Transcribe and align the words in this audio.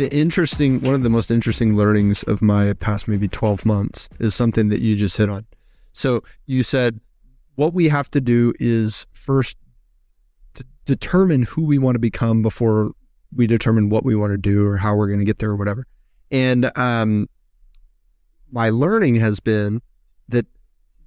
The 0.00 0.10
interesting 0.16 0.80
one 0.80 0.94
of 0.94 1.02
the 1.02 1.10
most 1.10 1.30
interesting 1.30 1.76
learnings 1.76 2.22
of 2.22 2.40
my 2.40 2.72
past 2.72 3.06
maybe 3.06 3.28
12 3.28 3.66
months 3.66 4.08
is 4.18 4.34
something 4.34 4.70
that 4.70 4.80
you 4.80 4.96
just 4.96 5.18
hit 5.18 5.28
on. 5.28 5.44
So 5.92 6.22
you 6.46 6.62
said 6.62 7.00
what 7.56 7.74
we 7.74 7.90
have 7.90 8.10
to 8.12 8.20
do 8.20 8.54
is 8.58 9.06
first 9.12 9.58
determine 10.86 11.42
who 11.42 11.66
we 11.66 11.76
want 11.76 11.96
to 11.96 12.00
become 12.00 12.40
before 12.40 12.92
we 13.36 13.46
determine 13.46 13.90
what 13.90 14.02
we 14.02 14.16
want 14.16 14.32
to 14.32 14.38
do 14.38 14.66
or 14.66 14.78
how 14.78 14.96
we're 14.96 15.06
going 15.06 15.18
to 15.18 15.26
get 15.26 15.38
there 15.38 15.50
or 15.50 15.56
whatever. 15.56 15.86
And 16.30 16.76
um, 16.78 17.28
my 18.50 18.70
learning 18.70 19.16
has 19.16 19.38
been 19.38 19.82
that 20.30 20.46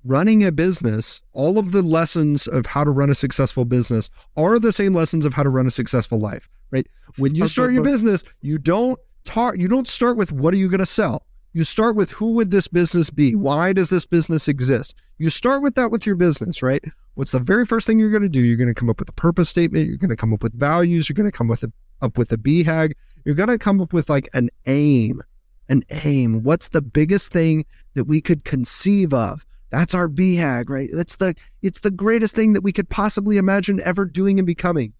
running 0.03 0.43
a 0.43 0.51
business, 0.51 1.21
all 1.33 1.57
of 1.57 1.71
the 1.71 1.81
lessons 1.81 2.47
of 2.47 2.65
how 2.65 2.83
to 2.83 2.91
run 2.91 3.09
a 3.09 3.15
successful 3.15 3.65
business 3.65 4.09
are 4.35 4.59
the 4.59 4.73
same 4.73 4.93
lessons 4.93 5.25
of 5.25 5.33
how 5.33 5.43
to 5.43 5.49
run 5.49 5.67
a 5.67 5.71
successful 5.71 6.19
life, 6.19 6.49
right? 6.71 6.87
When 7.17 7.35
you 7.35 7.47
start 7.47 7.73
your 7.73 7.83
business, 7.83 8.23
you 8.41 8.57
don't 8.57 8.99
talk 9.25 9.57
you 9.57 9.67
don't 9.67 9.87
start 9.87 10.17
with 10.17 10.31
what 10.31 10.53
are 10.53 10.57
you 10.57 10.69
going 10.69 10.79
to 10.79 10.85
sell? 10.85 11.25
You 11.53 11.63
start 11.63 11.95
with 11.95 12.11
who 12.11 12.31
would 12.33 12.49
this 12.49 12.67
business 12.67 13.09
be? 13.09 13.35
Why 13.35 13.73
does 13.73 13.89
this 13.89 14.05
business 14.05 14.47
exist? 14.47 14.95
You 15.19 15.29
start 15.29 15.61
with 15.61 15.75
that 15.75 15.91
with 15.91 16.05
your 16.05 16.15
business, 16.15 16.63
right? 16.63 16.83
What's 17.13 17.31
the 17.31 17.39
very 17.39 17.65
first 17.65 17.85
thing 17.85 17.99
you're 17.99 18.09
going 18.09 18.23
to 18.23 18.29
do? 18.29 18.41
You're 18.41 18.57
going 18.57 18.69
to 18.69 18.73
come 18.73 18.89
up 18.89 18.99
with 18.99 19.09
a 19.09 19.13
purpose 19.13 19.49
statement, 19.49 19.87
you're 19.87 19.97
going 19.97 20.09
to 20.09 20.15
come 20.15 20.33
up 20.33 20.41
with 20.41 20.57
values, 20.59 21.07
you're 21.07 21.13
going 21.13 21.29
to 21.29 21.37
come 21.37 21.47
with 21.47 21.63
a, 21.63 21.71
up 22.01 22.17
with 22.17 22.31
a 22.31 22.37
BHAG, 22.37 22.93
you're 23.23 23.35
going 23.35 23.49
to 23.49 23.59
come 23.59 23.79
up 23.79 23.93
with 23.93 24.09
like 24.09 24.29
an 24.33 24.49
aim. 24.65 25.21
An 25.69 25.83
aim. 26.03 26.43
What's 26.43 26.69
the 26.69 26.81
biggest 26.81 27.31
thing 27.31 27.65
that 27.93 28.03
we 28.03 28.19
could 28.19 28.43
conceive 28.43 29.13
of? 29.13 29.45
That's 29.73 29.95
our 29.95 30.07
BHAG, 30.07 30.69
right? 30.69 30.89
That's 30.93 31.15
the 31.15 31.33
it's 31.63 31.79
the 31.79 31.89
greatest 31.89 32.35
thing 32.35 32.53
that 32.53 32.61
we 32.61 32.71
could 32.71 32.89
possibly 32.89 33.37
imagine 33.37 33.81
ever 33.83 34.05
doing 34.05 34.37
and 34.37 34.45
becoming. 34.45 34.93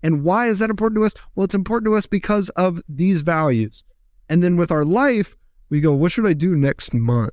And 0.00 0.22
why 0.22 0.46
is 0.46 0.60
that 0.60 0.70
important 0.70 1.00
to 1.00 1.04
us? 1.04 1.14
Well, 1.34 1.44
it's 1.44 1.56
important 1.56 1.90
to 1.90 1.96
us 1.96 2.06
because 2.06 2.48
of 2.50 2.80
these 2.88 3.22
values. 3.22 3.82
And 4.28 4.40
then 4.40 4.56
with 4.56 4.70
our 4.70 4.84
life, 4.84 5.34
we 5.70 5.80
go, 5.80 5.92
what 5.92 6.12
should 6.12 6.26
I 6.26 6.34
do 6.34 6.54
next 6.54 6.94
month? 6.94 7.32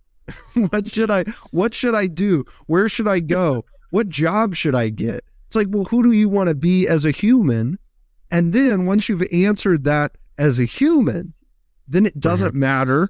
what 0.70 0.90
should 0.90 1.10
I 1.10 1.24
what 1.50 1.74
should 1.74 1.94
I 1.94 2.06
do? 2.06 2.46
Where 2.68 2.88
should 2.88 3.06
I 3.06 3.20
go? 3.20 3.66
What 3.90 4.08
job 4.08 4.54
should 4.54 4.74
I 4.74 4.88
get? 4.88 5.24
It's 5.46 5.56
like, 5.56 5.68
well, 5.68 5.84
who 5.84 6.02
do 6.02 6.12
you 6.12 6.30
want 6.30 6.48
to 6.48 6.54
be 6.54 6.88
as 6.88 7.04
a 7.04 7.10
human? 7.10 7.78
And 8.30 8.54
then 8.54 8.86
once 8.86 9.10
you've 9.10 9.30
answered 9.30 9.84
that 9.84 10.16
as 10.38 10.58
a 10.58 10.64
human, 10.64 11.34
then 11.86 12.06
it 12.06 12.18
doesn't 12.18 12.52
mm-hmm. 12.52 12.60
matter 12.60 13.08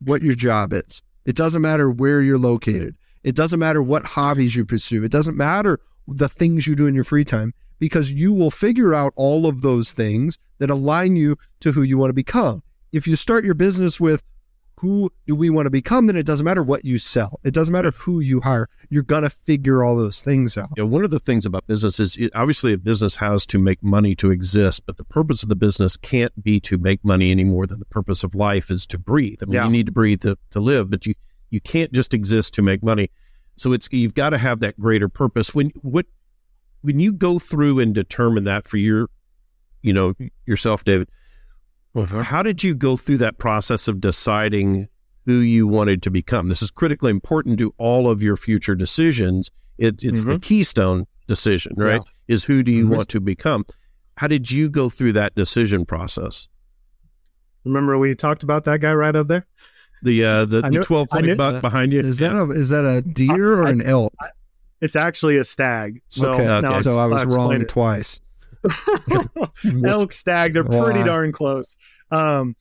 what 0.00 0.22
your 0.22 0.34
job 0.34 0.72
is. 0.72 1.02
It 1.28 1.36
doesn't 1.36 1.60
matter 1.60 1.90
where 1.90 2.22
you're 2.22 2.38
located. 2.38 2.96
It 3.22 3.36
doesn't 3.36 3.58
matter 3.58 3.82
what 3.82 4.02
hobbies 4.02 4.56
you 4.56 4.64
pursue. 4.64 5.04
It 5.04 5.10
doesn't 5.10 5.36
matter 5.36 5.78
the 6.06 6.26
things 6.26 6.66
you 6.66 6.74
do 6.74 6.86
in 6.86 6.94
your 6.94 7.04
free 7.04 7.26
time 7.26 7.52
because 7.78 8.10
you 8.10 8.32
will 8.32 8.50
figure 8.50 8.94
out 8.94 9.12
all 9.14 9.44
of 9.44 9.60
those 9.60 9.92
things 9.92 10.38
that 10.56 10.70
align 10.70 11.16
you 11.16 11.36
to 11.60 11.72
who 11.72 11.82
you 11.82 11.98
want 11.98 12.08
to 12.08 12.14
become. 12.14 12.62
If 12.92 13.06
you 13.06 13.14
start 13.14 13.44
your 13.44 13.52
business 13.52 14.00
with 14.00 14.22
who 14.80 15.10
do 15.26 15.34
we 15.34 15.50
want 15.50 15.66
to 15.66 15.70
become, 15.70 16.06
then 16.06 16.16
it 16.16 16.26
doesn't 16.26 16.44
matter 16.44 16.62
what 16.62 16.84
you 16.84 16.98
sell. 16.98 17.40
It 17.44 17.52
doesn't 17.52 17.72
matter 17.72 17.90
who 17.90 18.20
you 18.20 18.40
hire. 18.40 18.68
You're 18.88 19.02
going 19.02 19.24
to 19.24 19.30
figure 19.30 19.82
all 19.82 19.96
those 19.96 20.22
things 20.22 20.56
out. 20.56 20.70
Yeah, 20.76 20.84
one 20.84 21.04
of 21.04 21.10
the 21.10 21.18
things 21.18 21.44
about 21.44 21.66
business 21.66 21.98
is 21.98 22.16
it, 22.16 22.30
obviously 22.34 22.72
a 22.72 22.78
business 22.78 23.16
has 23.16 23.44
to 23.46 23.58
make 23.58 23.82
money 23.82 24.14
to 24.16 24.30
exist, 24.30 24.86
but 24.86 24.96
the 24.96 25.04
purpose 25.04 25.42
of 25.42 25.48
the 25.48 25.56
business 25.56 25.96
can't 25.96 26.42
be 26.42 26.60
to 26.60 26.78
make 26.78 27.04
money 27.04 27.30
any 27.30 27.44
more 27.44 27.66
than 27.66 27.80
the 27.80 27.86
purpose 27.86 28.22
of 28.22 28.34
life 28.34 28.70
is 28.70 28.86
to 28.86 28.98
breathe. 28.98 29.38
I 29.42 29.46
mean, 29.46 29.54
yeah. 29.54 29.64
you 29.64 29.70
need 29.70 29.86
to 29.86 29.92
breathe 29.92 30.22
to, 30.22 30.38
to 30.50 30.60
live, 30.60 30.90
but 30.90 31.06
you, 31.06 31.14
you 31.50 31.60
can't 31.60 31.92
just 31.92 32.14
exist 32.14 32.54
to 32.54 32.62
make 32.62 32.82
money. 32.82 33.10
So 33.56 33.72
it's 33.72 33.88
you've 33.90 34.14
got 34.14 34.30
to 34.30 34.38
have 34.38 34.60
that 34.60 34.78
greater 34.78 35.08
purpose. 35.08 35.54
When 35.54 35.72
what 35.82 36.06
when 36.82 37.00
you 37.00 37.12
go 37.12 37.40
through 37.40 37.80
and 37.80 37.92
determine 37.92 38.44
that 38.44 38.68
for 38.68 38.76
your, 38.76 39.10
you 39.82 39.92
know, 39.92 40.14
yourself, 40.46 40.84
David, 40.84 41.08
uh-huh. 42.02 42.22
how 42.22 42.42
did 42.42 42.62
you 42.64 42.74
go 42.74 42.96
through 42.96 43.18
that 43.18 43.38
process 43.38 43.88
of 43.88 44.00
deciding 44.00 44.88
who 45.26 45.38
you 45.38 45.66
wanted 45.66 46.02
to 46.02 46.10
become? 46.10 46.48
This 46.48 46.62
is 46.62 46.70
critically 46.70 47.10
important 47.10 47.58
to 47.58 47.74
all 47.78 48.08
of 48.08 48.22
your 48.22 48.36
future 48.36 48.74
decisions. 48.74 49.50
It, 49.76 50.02
it's 50.02 50.20
mm-hmm. 50.20 50.30
the 50.30 50.38
keystone 50.38 51.06
decision, 51.26 51.74
right? 51.76 52.00
Yeah. 52.04 52.34
Is 52.34 52.44
who 52.44 52.62
do 52.62 52.72
you 52.72 52.84
mm-hmm. 52.84 52.96
want 52.96 53.08
to 53.10 53.20
become? 53.20 53.64
How 54.16 54.26
did 54.26 54.50
you 54.50 54.68
go 54.68 54.88
through 54.88 55.12
that 55.12 55.34
decision 55.34 55.84
process? 55.84 56.48
Remember 57.64 57.98
we 57.98 58.14
talked 58.14 58.42
about 58.42 58.64
that 58.64 58.80
guy 58.80 58.92
right 58.94 59.14
up 59.14 59.28
there? 59.28 59.46
The 60.02 60.24
uh, 60.24 60.44
the, 60.44 60.62
the 60.62 60.82
twelve 60.82 61.08
foot 61.10 61.36
buck 61.36 61.60
behind 61.60 61.92
you 61.92 62.00
is 62.00 62.18
that 62.18 62.32
a 62.32 62.50
is 62.50 62.68
that 62.70 62.84
a 62.84 63.02
deer 63.02 63.60
or 63.60 63.66
I, 63.66 63.70
an 63.70 63.82
elk? 63.82 64.14
I, 64.20 64.28
it's 64.80 64.96
actually 64.96 65.36
a 65.38 65.44
stag. 65.44 66.00
So 66.08 66.32
okay, 66.32 66.48
okay. 66.48 66.82
so 66.82 66.98
I 66.98 67.06
was 67.06 67.26
wrong 67.34 67.52
it. 67.60 67.68
twice. 67.68 68.20
elk 69.84 70.12
stag, 70.12 70.54
they're 70.54 70.64
pretty 70.64 71.02
darn 71.04 71.32
close. 71.32 71.76
Um, 72.10 72.56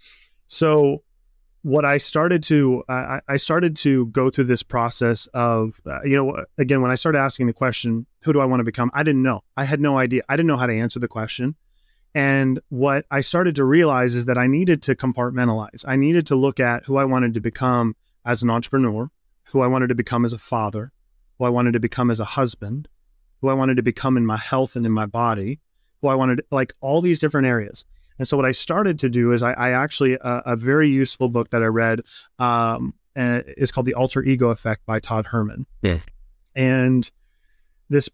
so 0.47 1.03
what 1.67 1.83
I 1.83 1.97
started 1.97 2.43
to 2.43 2.83
I, 2.87 3.19
I 3.27 3.37
started 3.37 3.75
to 3.77 4.05
go 4.07 4.29
through 4.29 4.45
this 4.45 4.63
process 4.63 5.27
of 5.33 5.81
uh, 5.85 6.01
you 6.03 6.15
know 6.15 6.45
again 6.57 6.81
when 6.81 6.91
I 6.91 6.95
started 6.95 7.19
asking 7.19 7.47
the 7.47 7.53
question 7.53 8.05
who 8.21 8.31
do 8.31 8.39
I 8.39 8.45
want 8.45 8.61
to 8.61 8.63
become? 8.63 8.89
I 8.93 9.03
didn't 9.03 9.23
know. 9.23 9.43
I 9.57 9.65
had 9.65 9.81
no 9.81 9.97
idea. 9.97 10.21
I 10.29 10.35
didn't 10.35 10.47
know 10.47 10.57
how 10.57 10.67
to 10.67 10.73
answer 10.73 10.99
the 10.99 11.07
question. 11.07 11.55
And 12.15 12.59
what 12.69 13.05
I 13.11 13.21
started 13.21 13.55
to 13.55 13.65
realize 13.65 14.15
is 14.15 14.25
that 14.25 14.37
I 14.37 14.47
needed 14.47 14.81
to 14.83 14.95
compartmentalize. 14.95 15.83
I 15.87 15.97
needed 15.97 16.25
to 16.27 16.35
look 16.35 16.59
at 16.59 16.85
who 16.85 16.95
I 16.95 17.05
wanted 17.05 17.33
to 17.33 17.41
become 17.41 17.95
as 18.25 18.41
an 18.41 18.49
entrepreneur, 18.49 19.09
who 19.45 19.61
I 19.61 19.67
wanted 19.67 19.87
to 19.89 19.95
become 19.95 20.25
as 20.25 20.33
a 20.33 20.37
father, 20.37 20.91
who 21.37 21.45
I 21.45 21.49
wanted 21.49 21.73
to 21.73 21.79
become 21.79 22.09
as 22.09 22.19
a 22.19 22.25
husband, 22.25 22.87
who 23.41 23.49
I 23.49 23.53
wanted 23.53 23.75
to 23.75 23.83
become 23.83 24.17
in 24.17 24.25
my 24.25 24.37
health 24.37 24.75
and 24.75 24.85
in 24.85 24.91
my 24.91 25.05
body, 25.05 25.59
who 26.01 26.07
I 26.07 26.15
wanted, 26.15 26.41
like 26.51 26.73
all 26.81 27.01
these 27.01 27.19
different 27.19 27.47
areas. 27.47 27.85
And 28.19 28.27
so 28.27 28.35
what 28.35 28.45
I 28.45 28.51
started 28.51 28.99
to 28.99 29.09
do 29.09 29.31
is 29.31 29.43
I, 29.43 29.53
I 29.53 29.71
actually, 29.71 30.17
uh, 30.17 30.41
a 30.45 30.55
very 30.55 30.89
useful 30.89 31.29
book 31.29 31.49
that 31.51 31.61
I 31.61 31.67
read 31.67 32.01
um, 32.39 32.93
is 33.15 33.71
called 33.71 33.85
The 33.85 33.93
Alter 33.93 34.23
Ego 34.23 34.49
Effect 34.49 34.85
by 34.85 34.99
Todd 34.99 35.27
Herman. 35.27 35.65
Yeah. 35.81 35.99
And 36.55 37.09
this 37.89 38.09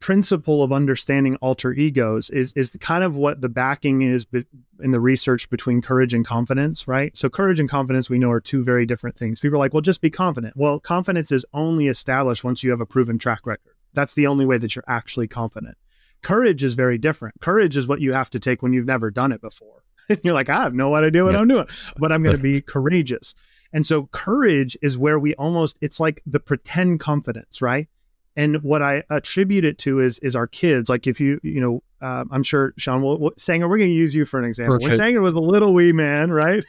principle 0.00 0.62
of 0.62 0.72
understanding 0.72 1.36
alter 1.36 1.72
egos 1.72 2.30
is 2.30 2.52
is 2.52 2.76
kind 2.80 3.02
of 3.02 3.16
what 3.16 3.40
the 3.40 3.48
backing 3.48 4.02
is 4.02 4.24
be, 4.24 4.44
in 4.80 4.92
the 4.92 5.00
research 5.00 5.50
between 5.50 5.82
courage 5.82 6.14
and 6.14 6.24
confidence, 6.24 6.86
right? 6.86 7.16
So 7.16 7.28
courage 7.28 7.58
and 7.58 7.68
confidence 7.68 8.08
we 8.08 8.18
know 8.18 8.30
are 8.30 8.40
two 8.40 8.62
very 8.62 8.86
different 8.86 9.16
things. 9.16 9.40
People 9.40 9.56
are 9.56 9.58
like, 9.58 9.74
"Well, 9.74 9.80
just 9.80 10.00
be 10.00 10.10
confident." 10.10 10.56
Well, 10.56 10.78
confidence 10.78 11.32
is 11.32 11.44
only 11.52 11.88
established 11.88 12.44
once 12.44 12.62
you 12.62 12.70
have 12.70 12.80
a 12.80 12.86
proven 12.86 13.18
track 13.18 13.46
record. 13.46 13.72
That's 13.92 14.14
the 14.14 14.26
only 14.26 14.46
way 14.46 14.58
that 14.58 14.76
you're 14.76 14.84
actually 14.86 15.26
confident. 15.26 15.76
Courage 16.22 16.64
is 16.64 16.74
very 16.74 16.98
different. 16.98 17.40
Courage 17.40 17.76
is 17.76 17.88
what 17.88 18.00
you 18.00 18.12
have 18.12 18.30
to 18.30 18.40
take 18.40 18.62
when 18.62 18.72
you've 18.72 18.86
never 18.86 19.10
done 19.10 19.32
it 19.32 19.40
before. 19.40 19.84
you're 20.22 20.34
like, 20.34 20.48
"I 20.48 20.62
have 20.62 20.74
no 20.74 20.94
idea 20.94 21.24
what 21.24 21.32
yep. 21.32 21.40
I'm 21.40 21.48
doing, 21.48 21.66
but 21.96 22.12
I'm 22.12 22.22
going 22.22 22.36
to 22.36 22.42
be 22.42 22.60
courageous." 22.60 23.34
And 23.72 23.86
so 23.86 24.06
courage 24.06 24.76
is 24.80 24.96
where 24.96 25.18
we 25.18 25.34
almost 25.34 25.78
it's 25.80 26.00
like 26.00 26.22
the 26.26 26.40
pretend 26.40 27.00
confidence, 27.00 27.60
right? 27.60 27.88
And 28.36 28.62
what 28.62 28.82
I 28.82 29.02
attribute 29.10 29.64
it 29.64 29.78
to 29.78 30.00
is 30.00 30.18
is 30.20 30.36
our 30.36 30.46
kids. 30.46 30.88
Like 30.88 31.06
if 31.06 31.20
you 31.20 31.40
you 31.42 31.60
know, 31.60 31.82
uh, 32.00 32.24
I'm 32.30 32.42
sure 32.42 32.72
Shawn 32.78 33.02
will, 33.02 33.32
Sanger. 33.36 33.68
We're 33.68 33.78
going 33.78 33.90
to 33.90 33.94
use 33.94 34.14
you 34.14 34.24
for 34.24 34.38
an 34.38 34.44
example. 34.44 34.76
Perfect. 34.76 34.90
When 34.90 34.96
Sanger 34.96 35.20
was 35.20 35.34
a 35.34 35.40
little 35.40 35.74
wee 35.74 35.92
man, 35.92 36.30
right? 36.30 36.64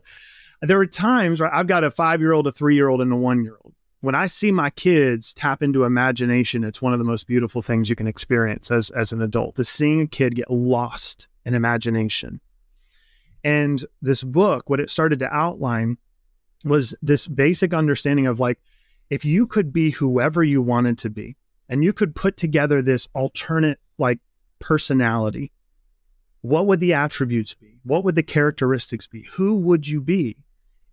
there 0.62 0.76
were 0.76 0.86
times 0.86 1.40
right. 1.40 1.52
I've 1.52 1.66
got 1.66 1.84
a 1.84 1.90
five 1.90 2.20
year 2.20 2.32
old, 2.32 2.46
a 2.46 2.52
three 2.52 2.74
year 2.74 2.88
old, 2.88 3.00
and 3.00 3.12
a 3.12 3.16
one 3.16 3.44
year 3.44 3.56
old. 3.64 3.74
When 4.04 4.14
I 4.14 4.26
see 4.26 4.52
my 4.52 4.68
kids 4.68 5.32
tap 5.32 5.62
into 5.62 5.84
imagination, 5.84 6.62
it's 6.62 6.82
one 6.82 6.92
of 6.92 6.98
the 6.98 7.06
most 7.06 7.26
beautiful 7.26 7.62
things 7.62 7.88
you 7.88 7.96
can 7.96 8.06
experience 8.06 8.70
as 8.70 8.90
as 8.90 9.12
an 9.12 9.22
adult. 9.22 9.58
Is 9.58 9.66
seeing 9.66 10.02
a 10.02 10.06
kid 10.06 10.34
get 10.34 10.50
lost 10.50 11.26
in 11.46 11.54
imagination. 11.54 12.42
And 13.42 13.82
this 14.02 14.22
book, 14.22 14.68
what 14.68 14.78
it 14.78 14.90
started 14.90 15.20
to 15.20 15.34
outline 15.34 15.96
was 16.66 16.94
this 17.00 17.26
basic 17.26 17.72
understanding 17.72 18.26
of 18.26 18.38
like 18.38 18.60
if 19.08 19.24
you 19.24 19.46
could 19.46 19.72
be 19.72 19.92
whoever 19.92 20.44
you 20.44 20.60
wanted 20.60 20.98
to 20.98 21.08
be 21.08 21.36
and 21.70 21.82
you 21.82 21.94
could 21.94 22.14
put 22.14 22.36
together 22.36 22.82
this 22.82 23.08
alternate 23.14 23.78
like 23.96 24.18
personality, 24.58 25.50
what 26.42 26.66
would 26.66 26.80
the 26.80 26.92
attributes 26.92 27.54
be? 27.54 27.78
What 27.84 28.04
would 28.04 28.16
the 28.16 28.22
characteristics 28.22 29.06
be? 29.06 29.22
Who 29.36 29.60
would 29.60 29.88
you 29.88 30.02
be 30.02 30.36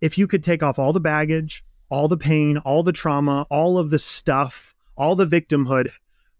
if 0.00 0.16
you 0.16 0.26
could 0.26 0.42
take 0.42 0.62
off 0.62 0.78
all 0.78 0.94
the 0.94 0.98
baggage, 0.98 1.62
all 1.92 2.08
the 2.08 2.16
pain, 2.16 2.56
all 2.56 2.82
the 2.82 2.90
trauma, 2.90 3.46
all 3.50 3.76
of 3.76 3.90
the 3.90 3.98
stuff, 3.98 4.74
all 4.96 5.14
the 5.14 5.26
victimhood? 5.26 5.90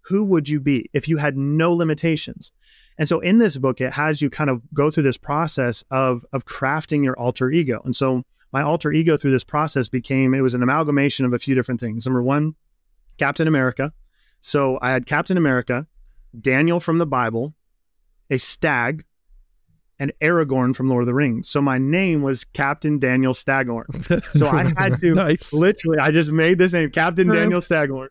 Who 0.06 0.24
would 0.24 0.48
you 0.48 0.58
be 0.58 0.88
if 0.94 1.08
you 1.08 1.18
had 1.18 1.36
no 1.36 1.74
limitations? 1.74 2.52
And 2.96 3.06
so 3.06 3.20
in 3.20 3.36
this 3.36 3.58
book, 3.58 3.78
it 3.80 3.92
has 3.92 4.22
you 4.22 4.30
kind 4.30 4.48
of 4.48 4.62
go 4.72 4.90
through 4.90 5.02
this 5.02 5.18
process 5.18 5.84
of 5.90 6.24
of 6.32 6.46
crafting 6.46 7.04
your 7.04 7.18
alter 7.18 7.50
ego. 7.50 7.82
And 7.84 7.94
so 7.94 8.24
my 8.50 8.62
alter 8.62 8.92
ego 8.92 9.18
through 9.18 9.32
this 9.32 9.44
process 9.44 9.88
became 9.90 10.32
it 10.32 10.40
was 10.40 10.54
an 10.54 10.62
amalgamation 10.62 11.26
of 11.26 11.34
a 11.34 11.38
few 11.38 11.54
different 11.54 11.80
things. 11.80 12.06
Number 12.06 12.22
one, 12.22 12.54
Captain 13.18 13.46
America. 13.46 13.92
So 14.40 14.78
I 14.80 14.90
had 14.90 15.06
Captain 15.06 15.36
America, 15.36 15.86
Daniel 16.38 16.80
from 16.80 16.96
the 16.96 17.06
Bible, 17.06 17.54
a 18.30 18.38
stag, 18.38 19.04
and 20.02 20.12
Aragorn 20.20 20.74
from 20.74 20.88
Lord 20.88 21.02
of 21.02 21.06
the 21.06 21.14
Rings. 21.14 21.48
So 21.48 21.62
my 21.62 21.78
name 21.78 22.22
was 22.22 22.42
Captain 22.42 22.98
Daniel 22.98 23.34
Staghorn. 23.34 23.86
So 24.32 24.48
I 24.48 24.64
had 24.76 24.96
to 24.96 25.14
nice. 25.14 25.52
literally, 25.52 26.00
I 26.00 26.10
just 26.10 26.32
made 26.32 26.58
this 26.58 26.72
name, 26.72 26.90
Captain 26.90 27.28
Daniel 27.28 27.60
Staghorn. 27.60 28.08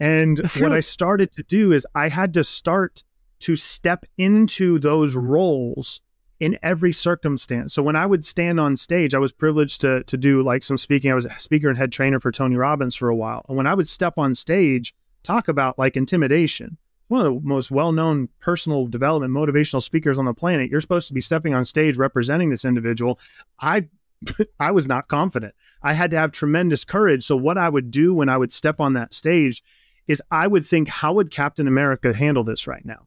And 0.00 0.38
what 0.58 0.72
I 0.72 0.80
started 0.80 1.32
to 1.32 1.42
do 1.42 1.70
is 1.72 1.86
I 1.94 2.08
had 2.08 2.32
to 2.34 2.44
start 2.44 3.04
to 3.40 3.56
step 3.56 4.06
into 4.16 4.78
those 4.78 5.14
roles 5.14 6.00
in 6.40 6.58
every 6.62 6.94
circumstance. 6.94 7.74
So 7.74 7.82
when 7.82 7.94
I 7.94 8.06
would 8.06 8.24
stand 8.24 8.58
on 8.58 8.74
stage, 8.74 9.14
I 9.14 9.18
was 9.18 9.30
privileged 9.30 9.82
to 9.82 10.02
to 10.04 10.16
do 10.16 10.42
like 10.42 10.62
some 10.62 10.78
speaking. 10.78 11.12
I 11.12 11.14
was 11.14 11.26
a 11.26 11.38
speaker 11.38 11.68
and 11.68 11.76
head 11.76 11.92
trainer 11.92 12.20
for 12.20 12.32
Tony 12.32 12.56
Robbins 12.56 12.96
for 12.96 13.10
a 13.10 13.14
while. 13.14 13.44
And 13.48 13.56
when 13.58 13.66
I 13.66 13.74
would 13.74 13.86
step 13.86 14.14
on 14.16 14.34
stage, 14.34 14.94
talk 15.22 15.48
about 15.48 15.78
like 15.78 15.94
intimidation, 15.94 16.78
one 17.08 17.26
of 17.26 17.34
the 17.34 17.40
most 17.42 17.70
well-known 17.70 18.28
personal 18.40 18.86
development 18.86 19.32
motivational 19.32 19.82
speakers 19.82 20.18
on 20.18 20.24
the 20.24 20.34
planet. 20.34 20.70
You're 20.70 20.80
supposed 20.80 21.08
to 21.08 21.14
be 21.14 21.20
stepping 21.20 21.54
on 21.54 21.64
stage 21.64 21.96
representing 21.96 22.50
this 22.50 22.64
individual. 22.64 23.18
I 23.60 23.88
I 24.60 24.70
was 24.70 24.86
not 24.86 25.08
confident. 25.08 25.54
I 25.82 25.92
had 25.92 26.10
to 26.12 26.18
have 26.18 26.32
tremendous 26.32 26.84
courage. 26.84 27.24
So 27.24 27.36
what 27.36 27.58
I 27.58 27.68
would 27.68 27.90
do 27.90 28.14
when 28.14 28.28
I 28.28 28.36
would 28.36 28.52
step 28.52 28.80
on 28.80 28.94
that 28.94 29.14
stage 29.14 29.62
is 30.06 30.22
I 30.30 30.46
would 30.46 30.64
think, 30.64 30.88
how 30.88 31.14
would 31.14 31.30
Captain 31.30 31.66
America 31.66 32.14
handle 32.14 32.44
this 32.44 32.66
right 32.66 32.84
now? 32.84 33.06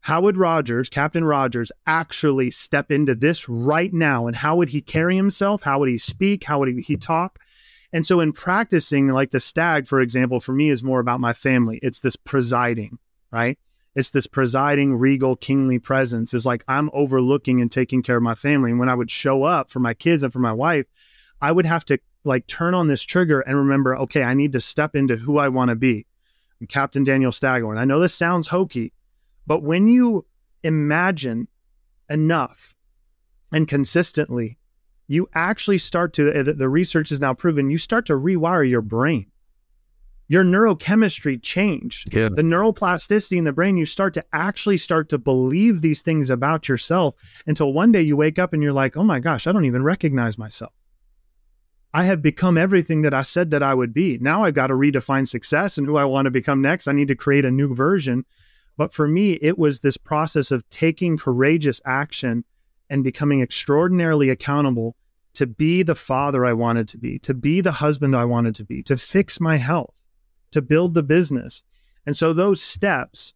How 0.00 0.20
would 0.22 0.36
Rogers, 0.36 0.88
Captain 0.88 1.24
Rogers, 1.24 1.70
actually 1.86 2.50
step 2.50 2.90
into 2.90 3.14
this 3.14 3.48
right 3.48 3.92
now? 3.92 4.26
And 4.26 4.34
how 4.34 4.56
would 4.56 4.70
he 4.70 4.80
carry 4.80 5.16
himself? 5.16 5.62
How 5.62 5.78
would 5.78 5.88
he 5.88 5.98
speak? 5.98 6.44
How 6.44 6.58
would 6.58 6.68
he, 6.68 6.80
he 6.80 6.96
talk? 6.96 7.38
And 7.92 8.06
so, 8.06 8.20
in 8.20 8.32
practicing, 8.32 9.08
like 9.08 9.30
the 9.30 9.40
stag, 9.40 9.86
for 9.86 10.00
example, 10.00 10.40
for 10.40 10.52
me 10.52 10.70
is 10.70 10.82
more 10.82 11.00
about 11.00 11.20
my 11.20 11.32
family. 11.32 11.78
It's 11.82 12.00
this 12.00 12.16
presiding, 12.16 12.98
right? 13.30 13.58
It's 13.94 14.10
this 14.10 14.26
presiding, 14.26 14.94
regal, 14.94 15.36
kingly 15.36 15.78
presence 15.78 16.32
is 16.32 16.46
like 16.46 16.64
I'm 16.66 16.88
overlooking 16.94 17.60
and 17.60 17.70
taking 17.70 18.02
care 18.02 18.16
of 18.16 18.22
my 18.22 18.34
family. 18.34 18.70
And 18.70 18.80
when 18.80 18.88
I 18.88 18.94
would 18.94 19.10
show 19.10 19.44
up 19.44 19.70
for 19.70 19.80
my 19.80 19.92
kids 19.92 20.22
and 20.22 20.32
for 20.32 20.38
my 20.38 20.52
wife, 20.52 20.86
I 21.40 21.52
would 21.52 21.66
have 21.66 21.84
to 21.86 21.98
like 22.24 22.46
turn 22.46 22.72
on 22.72 22.86
this 22.86 23.02
trigger 23.02 23.40
and 23.40 23.56
remember, 23.56 23.96
okay, 23.98 24.22
I 24.22 24.32
need 24.32 24.52
to 24.52 24.60
step 24.60 24.96
into 24.96 25.16
who 25.16 25.36
I 25.36 25.48
want 25.48 25.68
to 25.68 25.76
be. 25.76 26.06
I'm 26.60 26.66
Captain 26.68 27.04
Daniel 27.04 27.32
Staghorn. 27.32 27.76
I 27.76 27.84
know 27.84 28.00
this 28.00 28.14
sounds 28.14 28.46
hokey, 28.48 28.92
but 29.46 29.62
when 29.62 29.88
you 29.88 30.24
imagine 30.62 31.48
enough 32.08 32.74
and 33.52 33.68
consistently 33.68 34.58
you 35.08 35.28
actually 35.34 35.78
start 35.78 36.12
to, 36.14 36.32
uh, 36.32 36.52
the 36.56 36.68
research 36.68 37.12
is 37.12 37.20
now 37.20 37.34
proven, 37.34 37.70
you 37.70 37.78
start 37.78 38.06
to 38.06 38.14
rewire 38.14 38.68
your 38.68 38.82
brain. 38.82 39.26
Your 40.28 40.44
neurochemistry 40.44 41.42
change. 41.42 42.06
Yeah. 42.10 42.30
The 42.30 42.42
neuroplasticity 42.42 43.36
in 43.36 43.44
the 43.44 43.52
brain, 43.52 43.76
you 43.76 43.84
start 43.84 44.14
to 44.14 44.24
actually 44.32 44.78
start 44.78 45.10
to 45.10 45.18
believe 45.18 45.82
these 45.82 46.00
things 46.00 46.30
about 46.30 46.68
yourself 46.68 47.16
until 47.46 47.72
one 47.72 47.92
day 47.92 48.00
you 48.00 48.16
wake 48.16 48.38
up 48.38 48.54
and 48.54 48.62
you're 48.62 48.72
like, 48.72 48.96
oh 48.96 49.04
my 49.04 49.20
gosh, 49.20 49.46
I 49.46 49.52
don't 49.52 49.66
even 49.66 49.82
recognize 49.82 50.38
myself. 50.38 50.72
I 51.92 52.04
have 52.04 52.22
become 52.22 52.56
everything 52.56 53.02
that 53.02 53.12
I 53.12 53.22
said 53.22 53.50
that 53.50 53.62
I 53.62 53.74
would 53.74 53.92
be. 53.92 54.16
Now 54.18 54.44
I've 54.44 54.54
got 54.54 54.68
to 54.68 54.74
redefine 54.74 55.28
success 55.28 55.76
and 55.76 55.86
who 55.86 55.96
I 55.96 56.06
want 56.06 56.24
to 56.24 56.30
become 56.30 56.62
next. 56.62 56.88
I 56.88 56.92
need 56.92 57.08
to 57.08 57.14
create 57.14 57.44
a 57.44 57.50
new 57.50 57.74
version. 57.74 58.24
But 58.78 58.94
for 58.94 59.06
me, 59.06 59.32
it 59.32 59.58
was 59.58 59.80
this 59.80 59.98
process 59.98 60.50
of 60.50 60.66
taking 60.70 61.18
courageous 61.18 61.80
action 61.84 62.44
and 62.92 63.02
becoming 63.02 63.40
extraordinarily 63.40 64.28
accountable 64.28 64.94
to 65.32 65.46
be 65.46 65.82
the 65.82 65.94
father 65.94 66.44
I 66.44 66.52
wanted 66.52 66.88
to 66.88 66.98
be, 66.98 67.18
to 67.20 67.32
be 67.32 67.62
the 67.62 67.72
husband 67.72 68.14
I 68.14 68.26
wanted 68.26 68.54
to 68.56 68.64
be, 68.64 68.82
to 68.82 68.98
fix 68.98 69.40
my 69.40 69.56
health, 69.56 70.02
to 70.50 70.60
build 70.60 70.92
the 70.92 71.02
business. 71.02 71.62
And 72.04 72.14
so 72.14 72.34
those 72.34 72.60
steps 72.60 73.32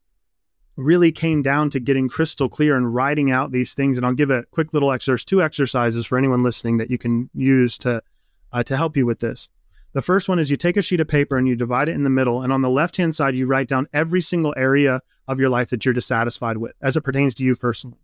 really 0.76 1.10
came 1.10 1.40
down 1.40 1.70
to 1.70 1.80
getting 1.80 2.06
crystal 2.06 2.50
clear 2.50 2.76
and 2.76 2.94
writing 2.94 3.30
out 3.30 3.50
these 3.50 3.72
things. 3.72 3.96
And 3.96 4.04
I'll 4.04 4.12
give 4.12 4.28
a 4.28 4.44
quick 4.50 4.74
little 4.74 4.92
exercise, 4.92 5.24
two 5.24 5.40
exercises 5.42 6.04
for 6.04 6.18
anyone 6.18 6.42
listening 6.42 6.76
that 6.76 6.90
you 6.90 6.98
can 6.98 7.30
use 7.32 7.78
to 7.78 8.02
uh, 8.52 8.62
to 8.62 8.76
help 8.76 8.94
you 8.94 9.06
with 9.06 9.20
this. 9.20 9.48
The 9.94 10.02
first 10.02 10.28
one 10.28 10.38
is 10.38 10.50
you 10.50 10.58
take 10.58 10.76
a 10.76 10.82
sheet 10.82 11.00
of 11.00 11.08
paper 11.08 11.38
and 11.38 11.48
you 11.48 11.56
divide 11.56 11.88
it 11.88 11.94
in 11.94 12.04
the 12.04 12.10
middle, 12.10 12.42
and 12.42 12.52
on 12.52 12.60
the 12.60 12.68
left 12.68 12.98
hand 12.98 13.14
side 13.14 13.34
you 13.34 13.46
write 13.46 13.68
down 13.68 13.86
every 13.94 14.20
single 14.20 14.52
area 14.54 15.00
of 15.26 15.40
your 15.40 15.48
life 15.48 15.70
that 15.70 15.86
you're 15.86 15.94
dissatisfied 15.94 16.58
with, 16.58 16.74
as 16.82 16.94
it 16.94 17.00
pertains 17.00 17.32
to 17.34 17.44
you 17.44 17.56
personally. 17.56 17.98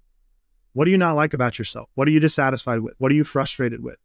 What 0.72 0.86
do 0.86 0.90
you 0.90 0.98
not 0.98 1.16
like 1.16 1.34
about 1.34 1.58
yourself? 1.58 1.88
What 1.94 2.08
are 2.08 2.10
you 2.10 2.20
dissatisfied 2.20 2.80
with? 2.80 2.94
What 2.98 3.12
are 3.12 3.14
you 3.14 3.24
frustrated 3.24 3.82
with? 3.82 3.98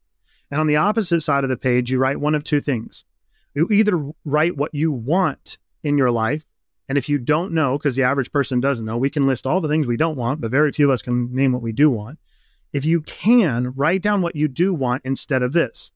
And 0.52 0.60
on 0.60 0.68
the 0.68 0.76
opposite 0.76 1.22
side 1.22 1.44
of 1.44 1.50
the 1.50 1.58
page, 1.58 1.92
you 1.92 2.00
write 2.00 2.20
one 2.20 2.36
of 2.36 2.44
two 2.44 2.62
things. 2.62 3.06
You 3.54 3.68
either 3.72 4.12
write 4.24 4.58
what 4.58 4.74
you 4.74 4.92
want 4.92 5.58
in 5.84 5.98
your 5.98 6.12
life. 6.12 6.46
And 6.90 6.98
if 6.98 7.10
you 7.10 7.18
don't 7.18 7.52
know, 7.52 7.78
because 7.78 7.96
the 7.96 8.04
average 8.04 8.32
person 8.32 8.60
doesn't 8.60 8.86
know, 8.86 8.98
we 8.98 9.10
can 9.10 9.28
list 9.28 9.46
all 9.46 9.60
the 9.60 9.68
things 9.68 9.88
we 9.88 9.98
don't 9.98 10.16
want, 10.16 10.40
but 10.40 10.52
very 10.52 10.72
few 10.72 10.90
of 10.90 10.94
us 10.94 11.02
can 11.02 11.34
name 11.34 11.52
what 11.52 11.62
we 11.62 11.74
do 11.74 11.90
want. 11.90 12.20
If 12.72 12.86
you 12.86 13.02
can, 13.02 13.74
write 13.76 14.02
down 14.02 14.22
what 14.22 14.36
you 14.36 14.48
do 14.48 14.74
want 14.74 15.02
instead 15.06 15.42
of 15.42 15.54
this. 15.54 15.92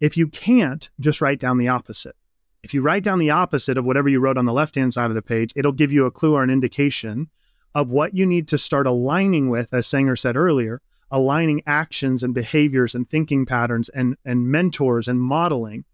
If 0.00 0.16
you 0.16 0.28
can't, 0.28 0.88
just 0.98 1.20
write 1.20 1.40
down 1.40 1.58
the 1.58 1.68
opposite. 1.68 2.16
If 2.62 2.74
you 2.74 2.82
write 2.82 3.04
down 3.04 3.18
the 3.18 3.30
opposite 3.30 3.78
of 3.78 3.84
whatever 3.84 4.08
you 4.08 4.20
wrote 4.20 4.38
on 4.38 4.44
the 4.44 4.52
left 4.52 4.74
hand 4.74 4.92
side 4.92 5.10
of 5.10 5.14
the 5.14 5.22
page, 5.22 5.52
it'll 5.56 5.72
give 5.72 5.92
you 5.92 6.06
a 6.06 6.10
clue 6.10 6.34
or 6.34 6.42
an 6.42 6.50
indication 6.50 7.28
of 7.74 7.90
what 7.90 8.14
you 8.14 8.26
need 8.26 8.48
to 8.48 8.58
start 8.58 8.86
aligning 8.86 9.48
with, 9.48 9.72
as 9.72 9.86
Sanger 9.86 10.16
said 10.16 10.36
earlier, 10.36 10.80
aligning 11.10 11.62
actions 11.66 12.22
and 12.22 12.34
behaviors 12.34 12.94
and 12.94 13.08
thinking 13.08 13.46
patterns 13.46 13.88
and, 13.88 14.16
and 14.24 14.48
mentors 14.48 15.08
and 15.08 15.20
modeling. 15.20 15.84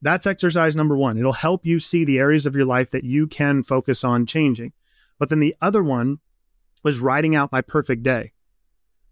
That's 0.00 0.26
exercise 0.26 0.74
number 0.74 0.96
one. 0.96 1.16
It'll 1.18 1.32
help 1.32 1.64
you 1.64 1.78
see 1.78 2.04
the 2.04 2.18
areas 2.18 2.46
of 2.46 2.56
your 2.56 2.64
life 2.64 2.90
that 2.90 3.04
you 3.04 3.26
can 3.26 3.62
focus 3.62 4.02
on 4.02 4.26
changing. 4.26 4.72
But 5.18 5.28
then 5.28 5.40
the 5.40 5.54
other 5.60 5.82
one 5.82 6.18
was 6.82 6.98
writing 6.98 7.34
out 7.36 7.52
my 7.52 7.60
perfect 7.60 8.02
day. 8.02 8.32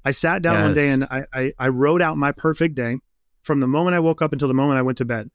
I 0.05 0.11
sat 0.11 0.43
down 0.43 0.55
yes. 0.55 0.65
one 0.65 0.75
day 0.75 0.89
and 0.91 1.05
I, 1.05 1.25
I, 1.33 1.53
I 1.59 1.69
wrote 1.69 2.03
out 2.03 2.17
my 2.17 2.33
perfect 2.33 2.75
day 2.75 2.99
from 3.43 3.61
the 3.61 3.69
moment 3.69 3.95
I 3.95 4.01
woke 4.01 4.23
up 4.23 4.33
until 4.33 4.49
the 4.49 4.55
moment 4.55 4.79
I 4.79 4.83
went 4.83 4.99
to 4.99 5.05
bed. 5.05 5.31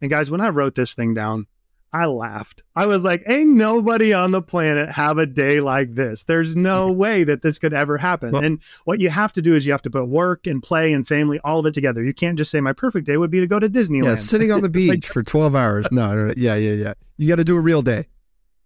And 0.00 0.10
guys, 0.10 0.30
when 0.30 0.40
I 0.40 0.48
wrote 0.48 0.74
this 0.74 0.94
thing 0.94 1.14
down, 1.14 1.46
I 1.92 2.06
laughed. 2.06 2.62
I 2.76 2.86
was 2.86 3.04
like, 3.04 3.22
ain't 3.26 3.50
nobody 3.50 4.12
on 4.12 4.30
the 4.30 4.42
planet 4.42 4.90
have 4.90 5.16
a 5.16 5.26
day 5.26 5.60
like 5.60 5.94
this. 5.94 6.24
There's 6.24 6.54
no 6.54 6.92
way 6.92 7.24
that 7.24 7.42
this 7.42 7.58
could 7.58 7.72
ever 7.72 7.96
happen. 7.96 8.32
Well, 8.32 8.44
and 8.44 8.62
what 8.84 9.00
you 9.00 9.08
have 9.08 9.32
to 9.34 9.42
do 9.42 9.54
is 9.54 9.64
you 9.64 9.72
have 9.72 9.82
to 9.82 9.90
put 9.90 10.06
work 10.06 10.46
and 10.46 10.62
play 10.62 10.92
and 10.92 11.06
family, 11.06 11.40
all 11.44 11.60
of 11.60 11.66
it 11.66 11.74
together. 11.74 12.02
You 12.02 12.12
can't 12.12 12.36
just 12.36 12.50
say 12.50 12.60
my 12.60 12.74
perfect 12.74 13.06
day 13.06 13.16
would 13.16 13.30
be 13.30 13.40
to 13.40 13.46
go 13.46 13.58
to 13.58 13.68
Disneyland. 13.68 14.04
Yeah, 14.04 14.14
sitting 14.16 14.52
on 14.52 14.60
the 14.60 14.68
beach 14.68 14.88
like, 14.88 15.04
for 15.04 15.22
12 15.22 15.54
hours. 15.54 15.86
No, 15.90 16.14
no, 16.14 16.26
no, 16.26 16.34
yeah, 16.36 16.56
yeah, 16.56 16.72
yeah. 16.72 16.94
You 17.16 17.28
got 17.28 17.36
to 17.36 17.44
do 17.44 17.56
a 17.56 17.60
real 17.60 17.82
day. 17.82 18.08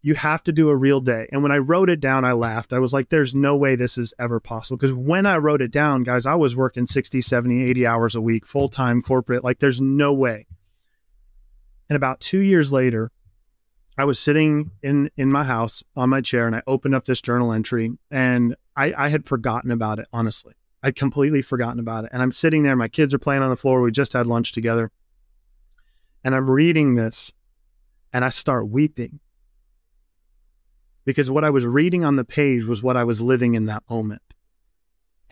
You 0.05 0.17
have 0.17 0.43
to 0.45 0.53
do 0.53 0.69
a 0.69 0.75
real 0.75 1.01
day. 1.01 1.29
And 1.31 1.45
when 1.45 1.53
I 1.53 1.59
wrote 1.59 1.89
it 1.89 2.01
down, 2.01 2.25
I 2.25 2.33
laughed. 2.33 2.73
I 2.73 2.81
was 2.81 2.93
like, 2.93 3.09
there's 3.09 3.37
no 3.37 3.57
way 3.57 3.77
this 3.77 3.97
is 3.97 4.13
ever 4.19 4.41
possible. 4.41 4.77
Because 4.77 4.93
when 4.93 5.27
I 5.27 5.37
wrote 5.37 5.63
it 5.63 5.71
down, 5.71 6.03
guys, 6.03 6.27
I 6.27 6.35
was 6.35 6.57
working 6.57 6.87
60, 6.87 7.21
70, 7.21 7.71
80 7.71 7.87
hours 7.87 8.17
a 8.17 8.21
week, 8.21 8.45
full 8.45 8.69
time 8.69 9.01
corporate. 9.01 9.45
Like, 9.45 9.61
there's 9.61 9.81
no 9.81 10.13
way. 10.13 10.49
And 11.93 11.97
about 11.99 12.21
two 12.21 12.39
years 12.39 12.73
later, 12.73 13.13
I 13.99 14.07
was 14.07 14.19
sitting 14.19 14.71
in 14.83 15.11
in 15.15 15.31
my 15.31 15.45
house 15.45 15.85
on 15.95 16.09
my 16.09 16.23
chair 16.23 16.47
and 16.47 16.57
I 16.57 16.63
opened 16.67 16.95
up 16.95 17.05
this 17.05 17.21
journal 17.21 17.53
entry 17.53 17.99
and 18.11 18.57
I, 18.75 18.95
I 18.97 19.09
had 19.11 19.27
forgotten 19.27 19.71
about 19.71 19.99
it, 19.99 20.09
honestly. 20.11 20.55
I'd 20.83 20.97
completely 20.97 21.43
forgotten 21.43 21.79
about 21.79 22.05
it. 22.05 22.11
And 22.15 22.23
I'm 22.23 22.33
sitting 22.33 22.63
there, 22.63 22.77
my 22.77 22.89
kids 22.89 23.13
are 23.13 23.19
playing 23.19 23.43
on 23.43 23.51
the 23.51 23.57
floor. 23.57 23.83
We 23.83 23.91
just 23.91 24.15
had 24.15 24.27
lunch 24.27 24.53
together. 24.53 24.91
And 26.25 26.35
I'm 26.35 26.51
reading 26.51 26.95
this 26.95 27.31
and 28.11 28.25
I 28.25 28.31
start 28.31 28.71
weeping. 28.71 29.21
Because 31.05 31.31
what 31.31 31.45
I 31.45 31.51
was 31.51 31.67
reading 31.67 32.07
on 32.07 32.17
the 32.17 32.25
page 32.25 32.65
was 32.65 32.83
what 32.83 32.97
I 32.97 33.05
was 33.05 33.21
living 33.21 33.53
in 33.53 33.67
that 33.67 33.83
moment 33.91 34.23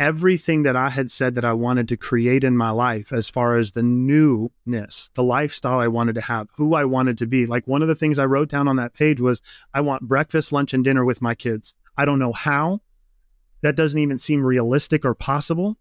everything 0.00 0.62
that 0.62 0.76
I 0.76 0.88
had 0.88 1.10
said 1.10 1.34
that 1.34 1.44
I 1.44 1.52
wanted 1.52 1.86
to 1.88 1.96
create 1.96 2.42
in 2.42 2.56
my 2.56 2.70
life 2.70 3.12
as 3.12 3.28
far 3.28 3.58
as 3.58 3.72
the 3.72 3.82
newness, 3.82 5.10
the 5.14 5.22
lifestyle 5.22 5.78
I 5.78 5.88
wanted 5.88 6.14
to 6.14 6.22
have, 6.22 6.48
who 6.56 6.74
I 6.74 6.86
wanted 6.86 7.18
to 7.18 7.26
be. 7.26 7.44
Like 7.44 7.68
one 7.68 7.82
of 7.82 7.88
the 7.88 7.94
things 7.94 8.18
I 8.18 8.24
wrote 8.24 8.48
down 8.48 8.66
on 8.66 8.76
that 8.76 8.94
page 8.94 9.20
was 9.20 9.42
I 9.74 9.82
want 9.82 10.08
breakfast, 10.08 10.52
lunch, 10.52 10.72
and 10.72 10.82
dinner 10.82 11.04
with 11.04 11.20
my 11.20 11.34
kids. 11.34 11.74
I 11.98 12.06
don't 12.06 12.18
know 12.18 12.32
how. 12.32 12.80
That 13.60 13.76
doesn't 13.76 14.00
even 14.00 14.16
seem 14.16 14.42
realistic 14.42 15.04
or 15.04 15.14
possible. 15.14 15.76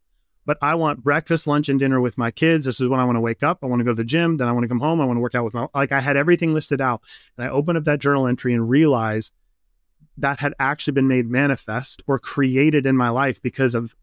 But 0.45 0.57
I 0.61 0.75
want 0.75 1.03
breakfast, 1.03 1.47
lunch, 1.47 1.69
and 1.69 1.79
dinner 1.79 2.01
with 2.01 2.17
my 2.17 2.29
kids. 2.29 2.65
This 2.65 2.81
is 2.81 2.89
when 2.89 2.99
I 2.99 3.05
want 3.05 3.15
to 3.15 3.21
wake 3.21 3.43
up. 3.43 3.59
I 3.63 3.67
want 3.67 3.79
to 3.79 3.83
go 3.85 3.91
to 3.91 3.95
the 3.95 4.03
gym. 4.03 4.35
Then 4.35 4.49
I 4.49 4.51
want 4.51 4.63
to 4.63 4.67
come 4.67 4.79
home. 4.81 4.99
I 4.99 5.05
want 5.05 5.15
to 5.15 5.21
work 5.21 5.35
out 5.35 5.45
with 5.45 5.53
my, 5.53 5.67
like, 5.73 5.93
I 5.93 6.01
had 6.01 6.17
everything 6.17 6.53
listed 6.53 6.81
out. 6.81 7.03
And 7.37 7.47
I 7.47 7.49
opened 7.49 7.77
up 7.77 7.85
that 7.85 7.99
journal 7.99 8.27
entry 8.27 8.53
and 8.53 8.67
realized 8.67 9.33
that 10.17 10.41
had 10.41 10.53
actually 10.59 10.93
been 10.93 11.07
made 11.07 11.29
manifest 11.29 12.03
or 12.05 12.19
created 12.19 12.85
in 12.85 12.97
my 12.97 13.09
life 13.09 13.41
because 13.41 13.75
of 13.75 13.95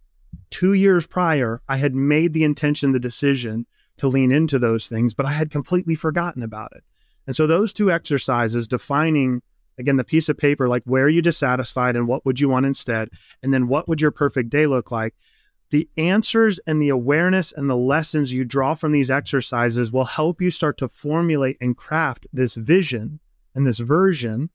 two 0.50 0.72
years 0.72 1.06
prior, 1.06 1.60
I 1.68 1.76
had 1.76 1.94
made 1.94 2.32
the 2.32 2.44
intention, 2.44 2.92
the 2.92 3.00
decision 3.00 3.66
to 3.98 4.08
lean 4.08 4.32
into 4.32 4.58
those 4.58 4.88
things, 4.88 5.14
but 5.14 5.26
I 5.26 5.32
had 5.32 5.50
completely 5.50 5.94
forgotten 5.94 6.42
about 6.42 6.72
it. 6.74 6.84
And 7.26 7.34
so 7.34 7.46
those 7.46 7.72
two 7.72 7.90
exercises, 7.90 8.68
defining 8.68 9.42
again 9.78 9.96
the 9.96 10.04
piece 10.04 10.28
of 10.28 10.38
paper 10.38 10.68
like 10.68 10.82
where 10.84 11.04
are 11.04 11.08
you 11.08 11.22
dissatisfied 11.22 11.96
and 11.96 12.08
what 12.08 12.24
would 12.24 12.40
you 12.40 12.48
want 12.48 12.66
instead 12.66 13.10
and 13.42 13.52
then 13.52 13.68
what 13.68 13.88
would 13.88 14.00
your 14.00 14.10
perfect 14.10 14.50
day 14.50 14.66
look 14.66 14.90
like 14.90 15.14
the 15.70 15.88
answers 15.96 16.60
and 16.66 16.80
the 16.80 16.88
awareness 16.88 17.52
and 17.52 17.68
the 17.68 17.76
lessons 17.76 18.32
you 18.32 18.44
draw 18.44 18.74
from 18.74 18.92
these 18.92 19.10
exercises 19.10 19.90
will 19.90 20.04
help 20.04 20.40
you 20.40 20.50
start 20.50 20.78
to 20.78 20.88
formulate 20.88 21.56
and 21.60 21.76
craft 21.76 22.26
this 22.32 22.54
vision 22.54 23.20
and 23.54 23.66
this 23.66 23.78
version 23.78 24.50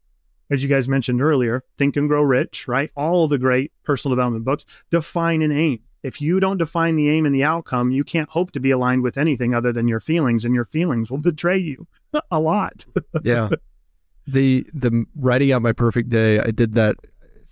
as 0.51 0.61
you 0.61 0.69
guys 0.69 0.87
mentioned 0.87 1.21
earlier 1.21 1.63
think 1.77 1.95
and 1.95 2.07
grow 2.07 2.21
rich 2.21 2.67
right? 2.67 2.91
All 2.95 3.27
the 3.27 3.39
great 3.39 3.71
personal 3.83 4.15
development 4.15 4.45
books. 4.45 4.65
Define 4.89 5.41
an 5.41 5.51
aim. 5.51 5.79
If 6.03 6.19
you 6.19 6.39
don't 6.39 6.57
define 6.57 6.95
the 6.95 7.09
aim 7.09 7.25
and 7.25 7.33
the 7.33 7.43
outcome 7.43 7.91
you 7.91 8.03
can't 8.03 8.29
hope 8.29 8.51
to 8.51 8.59
be 8.59 8.71
aligned 8.71 9.03
with 9.03 9.17
anything 9.17 9.55
other 9.55 9.71
than 9.71 9.87
your 9.87 9.99
feelings 9.99 10.45
and 10.45 10.53
your 10.53 10.65
feelings 10.65 11.09
will 11.09 11.17
betray 11.17 11.57
you 11.57 11.87
a 12.31 12.39
lot. 12.39 12.85
Yeah. 13.23 13.49
The 14.27 14.67
the 14.73 15.05
writing 15.15 15.51
out 15.51 15.63
my 15.63 15.73
perfect 15.73 16.09
day 16.09 16.39
i 16.39 16.51
did 16.51 16.73
that 16.73 16.95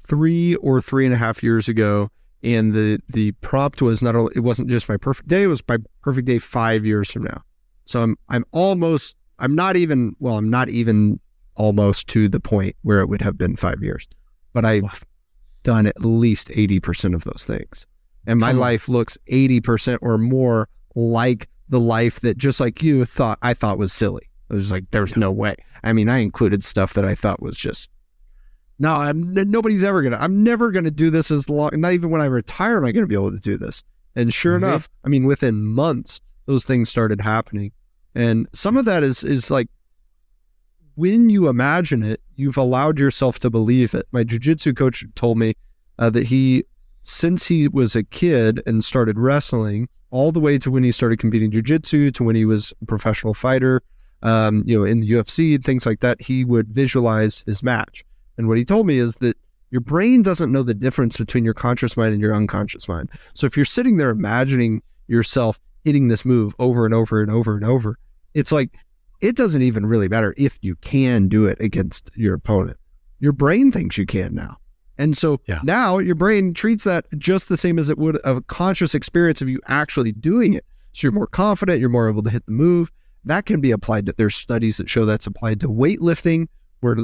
three 0.05 0.55
or 0.55 0.81
three 0.81 1.05
and 1.05 1.13
a 1.13 1.17
half 1.17 1.41
years 1.41 1.67
ago 1.67 2.09
and 2.43 2.73
the 2.73 2.99
the 3.09 3.31
prompt 3.33 3.81
was 3.81 4.01
not 4.01 4.15
only 4.15 4.31
it 4.35 4.41
wasn't 4.41 4.69
just 4.69 4.87
my 4.87 4.97
perfect 4.97 5.27
day 5.27 5.43
it 5.43 5.47
was 5.47 5.61
my 5.67 5.77
perfect 6.01 6.25
day 6.25 6.39
five 6.39 6.85
years 6.85 7.11
from 7.11 7.23
now. 7.23 7.41
So 7.85 8.01
i'm 8.01 8.15
i'm 8.29 8.45
almost 8.51 9.15
i'm 9.39 9.55
not 9.55 9.75
even 9.77 10.15
well 10.19 10.37
i'm 10.37 10.49
not 10.49 10.69
even 10.69 11.19
almost 11.59 12.07
to 12.07 12.27
the 12.27 12.39
point 12.39 12.75
where 12.81 13.01
it 13.01 13.07
would 13.07 13.21
have 13.21 13.37
been 13.37 13.55
five 13.55 13.83
years 13.83 14.07
but 14.53 14.65
i've 14.65 15.05
done 15.61 15.85
at 15.85 16.03
least 16.03 16.47
80% 16.47 17.13
of 17.13 17.25
those 17.25 17.45
things 17.45 17.85
and 18.25 18.39
my 18.39 18.53
life 18.53 18.87
looks 18.87 19.17
80% 19.29 19.99
or 20.01 20.17
more 20.17 20.69
like 20.95 21.49
the 21.67 21.79
life 21.79 22.21
that 22.21 22.37
just 22.37 22.59
like 22.59 22.81
you 22.81 23.05
thought 23.05 23.37
i 23.41 23.53
thought 23.53 23.77
was 23.77 23.93
silly 23.93 24.29
it 24.49 24.53
was 24.53 24.71
like 24.71 24.89
there's 24.91 25.15
no 25.15 25.31
way 25.31 25.55
i 25.83 25.93
mean 25.93 26.09
i 26.09 26.17
included 26.19 26.63
stuff 26.63 26.93
that 26.93 27.05
i 27.05 27.13
thought 27.13 27.41
was 27.41 27.57
just 27.57 27.89
no, 28.79 28.95
I'm 28.95 29.33
nobody's 29.33 29.83
ever 29.83 30.01
gonna. 30.01 30.17
I'm 30.17 30.41
never 30.41 30.71
gonna 30.71 30.89
do 30.89 31.09
this 31.09 31.31
as 31.31 31.49
long. 31.49 31.71
Not 31.73 31.91
even 31.91 32.09
when 32.09 32.21
I 32.21 32.25
retire 32.25 32.77
am 32.77 32.85
I 32.85 32.93
gonna 32.93 33.07
be 33.07 33.15
able 33.15 33.31
to 33.31 33.39
do 33.39 33.57
this. 33.57 33.83
And 34.15 34.33
sure 34.33 34.55
mm-hmm. 34.55 34.65
enough, 34.65 34.89
I 35.03 35.09
mean, 35.09 35.25
within 35.25 35.65
months, 35.65 36.21
those 36.45 36.63
things 36.63 36.89
started 36.89 37.19
happening. 37.21 37.73
And 38.15 38.47
some 38.53 38.77
of 38.77 38.85
that 38.85 39.03
is 39.03 39.23
is 39.23 39.51
like 39.51 39.67
when 40.99 41.29
you 41.29 41.47
imagine 41.47 42.03
it, 42.03 42.19
you've 42.35 42.57
allowed 42.57 42.99
yourself 42.99 43.39
to 43.39 43.49
believe 43.49 43.93
it. 43.93 44.05
My 44.11 44.25
jujitsu 44.25 44.75
coach 44.75 45.05
told 45.15 45.37
me 45.37 45.53
uh, 45.97 46.09
that 46.09 46.27
he, 46.27 46.65
since 47.03 47.47
he 47.47 47.69
was 47.69 47.95
a 47.95 48.03
kid 48.03 48.61
and 48.65 48.83
started 48.83 49.17
wrestling, 49.17 49.87
all 50.11 50.33
the 50.33 50.41
way 50.41 50.57
to 50.57 50.69
when 50.69 50.83
he 50.83 50.91
started 50.91 51.17
competing 51.17 51.51
jujitsu 51.51 52.13
to 52.15 52.23
when 52.25 52.35
he 52.35 52.43
was 52.43 52.73
a 52.81 52.85
professional 52.85 53.33
fighter, 53.33 53.81
um, 54.23 54.61
you 54.67 54.77
know, 54.77 54.83
in 54.83 54.99
the 54.99 55.09
UFC, 55.09 55.55
and 55.55 55.63
things 55.63 55.85
like 55.85 56.01
that, 56.01 56.21
he 56.21 56.43
would 56.43 56.67
visualize 56.67 57.45
his 57.45 57.63
match. 57.63 58.03
And 58.37 58.49
what 58.49 58.57
he 58.57 58.65
told 58.65 58.85
me 58.85 58.97
is 58.97 59.15
that 59.15 59.37
your 59.71 59.81
brain 59.81 60.21
doesn't 60.21 60.51
know 60.51 60.63
the 60.63 60.73
difference 60.73 61.15
between 61.15 61.45
your 61.45 61.53
conscious 61.53 61.95
mind 61.95 62.11
and 62.11 62.21
your 62.21 62.35
unconscious 62.35 62.89
mind. 62.89 63.09
So 63.35 63.47
if 63.47 63.55
you're 63.55 63.65
sitting 63.65 63.95
there 63.95 64.09
imagining 64.09 64.81
yourself 65.07 65.61
hitting 65.85 66.09
this 66.09 66.25
move 66.25 66.53
over 66.59 66.83
and 66.83 66.93
over 66.93 67.21
and 67.21 67.31
over 67.31 67.55
and 67.55 67.63
over, 67.63 67.97
it's 68.33 68.51
like 68.51 68.77
it 69.21 69.35
doesn't 69.35 69.61
even 69.61 69.85
really 69.85 70.07
matter 70.07 70.33
if 70.37 70.57
you 70.61 70.75
can 70.77 71.27
do 71.27 71.45
it 71.45 71.59
against 71.59 72.09
your 72.15 72.35
opponent. 72.35 72.77
Your 73.19 73.33
brain 73.33 73.71
thinks 73.71 73.97
you 73.97 74.05
can 74.05 74.33
now. 74.33 74.57
And 74.97 75.17
so 75.17 75.39
yeah. 75.45 75.61
now 75.63 75.97
your 75.97 76.15
brain 76.15 76.53
treats 76.53 76.83
that 76.83 77.05
just 77.17 77.49
the 77.49 77.57
same 77.57 77.79
as 77.79 77.89
it 77.89 77.97
would 77.97 78.19
a 78.23 78.41
conscious 78.41 78.93
experience 78.93 79.41
of 79.41 79.49
you 79.49 79.61
actually 79.67 80.11
doing 80.11 80.53
it. 80.53 80.65
So 80.93 81.05
you're 81.05 81.11
more 81.13 81.27
confident, 81.27 81.79
you're 81.79 81.89
more 81.89 82.09
able 82.09 82.23
to 82.23 82.29
hit 82.29 82.45
the 82.45 82.51
move. 82.51 82.91
That 83.25 83.45
can 83.45 83.61
be 83.61 83.71
applied 83.71 84.05
to 84.07 84.13
there's 84.13 84.35
studies 84.35 84.77
that 84.77 84.89
show 84.89 85.05
that's 85.05 85.27
applied 85.27 85.59
to 85.61 85.67
weightlifting, 85.67 86.47
where 86.79 86.97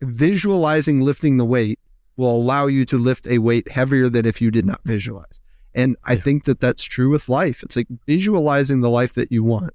visualizing 0.00 1.00
lifting 1.00 1.36
the 1.36 1.44
weight 1.44 1.78
will 2.16 2.34
allow 2.34 2.66
you 2.66 2.84
to 2.86 2.98
lift 2.98 3.26
a 3.26 3.38
weight 3.38 3.70
heavier 3.70 4.08
than 4.08 4.24
if 4.24 4.40
you 4.40 4.50
did 4.50 4.66
not 4.66 4.80
visualize. 4.84 5.40
And 5.74 5.96
I 6.04 6.16
think 6.16 6.44
that 6.44 6.60
that's 6.60 6.84
true 6.84 7.10
with 7.10 7.28
life. 7.28 7.62
It's 7.62 7.76
like 7.76 7.88
visualizing 8.06 8.80
the 8.80 8.90
life 8.90 9.14
that 9.14 9.32
you 9.32 9.42
want 9.42 9.72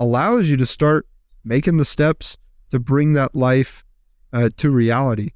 allows 0.00 0.48
you 0.48 0.56
to 0.56 0.66
start 0.66 1.06
making 1.44 1.76
the 1.76 1.84
steps 1.84 2.36
to 2.70 2.78
bring 2.78 3.12
that 3.14 3.34
life 3.34 3.84
uh, 4.32 4.50
to 4.56 4.70
reality. 4.70 5.32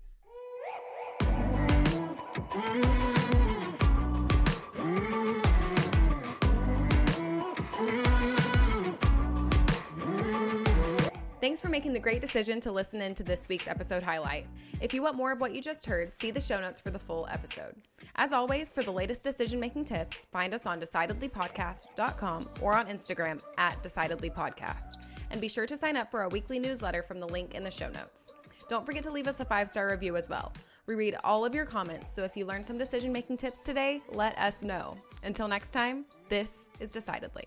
Thanks 11.42 11.60
for 11.60 11.68
making 11.68 11.92
the 11.92 11.98
great 11.98 12.20
decision 12.20 12.60
to 12.60 12.70
listen 12.70 13.02
in 13.02 13.16
to 13.16 13.24
this 13.24 13.48
week's 13.48 13.66
episode 13.66 14.04
highlight. 14.04 14.46
If 14.80 14.94
you 14.94 15.02
want 15.02 15.16
more 15.16 15.32
of 15.32 15.40
what 15.40 15.52
you 15.52 15.60
just 15.60 15.86
heard, 15.86 16.14
see 16.14 16.30
the 16.30 16.40
show 16.40 16.60
notes 16.60 16.78
for 16.78 16.90
the 16.90 17.00
full 17.00 17.26
episode. 17.32 17.74
As 18.14 18.32
always, 18.32 18.70
for 18.70 18.84
the 18.84 18.92
latest 18.92 19.24
decision 19.24 19.58
making 19.58 19.86
tips, 19.86 20.28
find 20.30 20.54
us 20.54 20.66
on 20.66 20.80
decidedlypodcast.com 20.80 22.48
or 22.60 22.76
on 22.76 22.86
Instagram 22.86 23.40
at 23.58 23.82
decidedlypodcast. 23.82 25.11
And 25.32 25.40
be 25.40 25.48
sure 25.48 25.66
to 25.66 25.76
sign 25.76 25.96
up 25.96 26.10
for 26.10 26.20
our 26.20 26.28
weekly 26.28 26.58
newsletter 26.58 27.02
from 27.02 27.18
the 27.18 27.28
link 27.28 27.54
in 27.54 27.64
the 27.64 27.70
show 27.70 27.88
notes. 27.88 28.32
Don't 28.68 28.86
forget 28.86 29.02
to 29.04 29.10
leave 29.10 29.26
us 29.26 29.40
a 29.40 29.44
five 29.44 29.68
star 29.68 29.90
review 29.90 30.16
as 30.16 30.28
well. 30.28 30.52
We 30.86 30.94
read 30.94 31.16
all 31.24 31.44
of 31.44 31.54
your 31.54 31.64
comments, 31.64 32.12
so 32.12 32.22
if 32.24 32.36
you 32.36 32.44
learned 32.44 32.66
some 32.66 32.76
decision 32.76 33.12
making 33.12 33.38
tips 33.38 33.64
today, 33.64 34.02
let 34.10 34.36
us 34.38 34.62
know. 34.62 34.96
Until 35.24 35.48
next 35.48 35.70
time, 35.70 36.04
this 36.28 36.66
is 36.80 36.92
Decidedly. 36.92 37.44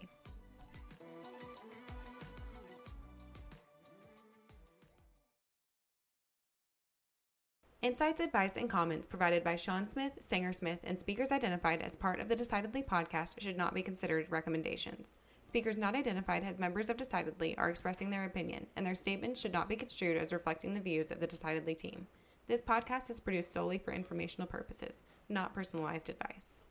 Insights, 7.81 8.19
advice, 8.19 8.57
and 8.57 8.67
comments 8.67 9.05
provided 9.05 9.43
by 9.43 9.55
Shawn 9.55 9.85
Smith, 9.85 10.13
Sanger 10.19 10.53
Smith, 10.53 10.79
and 10.83 10.99
speakers 10.99 11.31
identified 11.31 11.83
as 11.83 11.95
part 11.95 12.19
of 12.19 12.27
the 12.27 12.35
Decidedly 12.35 12.81
podcast 12.81 13.39
should 13.39 13.57
not 13.57 13.75
be 13.75 13.83
considered 13.83 14.25
recommendations. 14.31 15.13
Speakers 15.55 15.77
not 15.77 15.95
identified 15.95 16.43
as 16.43 16.59
members 16.59 16.89
of 16.89 16.97
Decidedly 16.97 17.57
are 17.57 17.69
expressing 17.69 18.09
their 18.09 18.25
opinion, 18.25 18.67
and 18.75 18.85
their 18.85 18.93
statements 18.93 19.39
should 19.39 19.53
not 19.53 19.69
be 19.69 19.77
construed 19.77 20.17
as 20.17 20.33
reflecting 20.33 20.73
the 20.73 20.81
views 20.81 21.11
of 21.11 21.21
the 21.21 21.27
Decidedly 21.27 21.73
team. 21.73 22.07
This 22.45 22.61
podcast 22.61 23.09
is 23.09 23.21
produced 23.21 23.53
solely 23.53 23.77
for 23.77 23.93
informational 23.93 24.49
purposes, 24.49 24.99
not 25.29 25.55
personalized 25.55 26.09
advice. 26.09 26.65